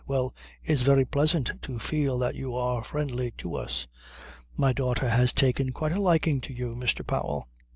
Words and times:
Well, 0.07 0.33
it's 0.63 0.81
very 0.81 1.05
pleasant 1.05 1.51
to 1.61 1.77
feel 1.77 2.17
that 2.17 2.33
you 2.33 2.55
are 2.55 2.83
friendly 2.83 3.33
to 3.37 3.53
us. 3.55 3.87
My 4.57 4.73
daughter 4.73 5.07
has 5.07 5.31
taken 5.31 5.71
quite 5.73 5.91
a 5.91 6.01
liking 6.01 6.41
to 6.41 6.53
you, 6.55 6.73
Mr. 6.75 7.05
Powell." 7.05 7.47